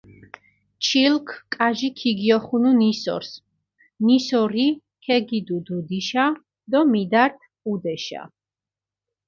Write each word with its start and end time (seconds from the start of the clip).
ჩილქ 0.85 1.27
კაჟი 1.53 1.89
ქიგიოხუნუ 1.99 2.71
ნისორს, 2.79 3.31
ნისორი 4.05 4.67
ქეგიდუ 5.03 5.57
დუდიშა 5.65 6.25
დო 6.71 6.79
მიდართჷ 6.91 7.45
ჸუდეშა. 7.61 8.23